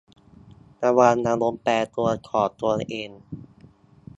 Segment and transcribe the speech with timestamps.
[0.83, 3.09] ระวังอารมณ์แปรปรวนของตัวเอง